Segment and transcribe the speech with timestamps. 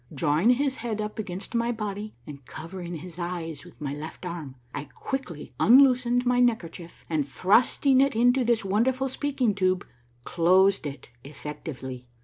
[0.11, 4.55] Drawing his head up against my body and covering his eyes with my left arm,
[4.73, 9.85] I quickly unloosened my neckerchief, and thrusting it into this wonderful speaking tube
[10.23, 12.07] closed it effectively.